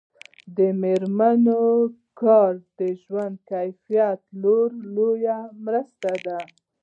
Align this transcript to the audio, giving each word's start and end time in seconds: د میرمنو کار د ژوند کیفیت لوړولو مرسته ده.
د 0.57 0.59
میرمنو 0.81 1.63
کار 2.21 2.53
د 2.79 2.81
ژوند 3.01 3.35
کیفیت 3.51 4.19
لوړولو 4.41 5.39
مرسته 5.65 6.11
ده. 6.25 6.39